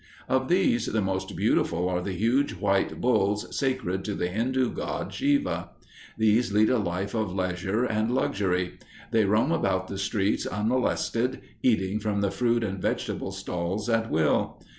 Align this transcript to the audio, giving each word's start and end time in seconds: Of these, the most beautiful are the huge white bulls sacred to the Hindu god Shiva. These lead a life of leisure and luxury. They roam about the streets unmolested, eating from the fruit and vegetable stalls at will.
Of 0.27 0.47
these, 0.47 0.87
the 0.87 0.99
most 0.99 1.35
beautiful 1.35 1.87
are 1.87 2.01
the 2.01 2.13
huge 2.13 2.53
white 2.55 2.99
bulls 2.99 3.55
sacred 3.55 4.03
to 4.05 4.15
the 4.15 4.29
Hindu 4.29 4.71
god 4.71 5.13
Shiva. 5.13 5.69
These 6.17 6.51
lead 6.51 6.71
a 6.71 6.79
life 6.79 7.13
of 7.13 7.35
leisure 7.35 7.85
and 7.85 8.09
luxury. 8.09 8.79
They 9.11 9.25
roam 9.25 9.51
about 9.51 9.89
the 9.89 9.99
streets 9.99 10.47
unmolested, 10.47 11.41
eating 11.61 11.99
from 11.99 12.21
the 12.21 12.31
fruit 12.31 12.63
and 12.63 12.81
vegetable 12.81 13.31
stalls 13.31 13.89
at 13.89 14.09
will. 14.09 14.59